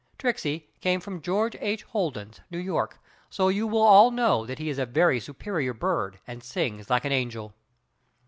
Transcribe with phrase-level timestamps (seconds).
[0.17, 1.83] Tricksey came from George H.
[1.83, 2.97] Holden's, New York,
[3.29, 7.11] so you will all know he is a very superior bird and sings like an
[7.11, 7.53] angel.